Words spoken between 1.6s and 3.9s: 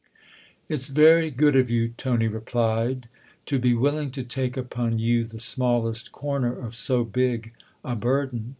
you," Tony replied, "to be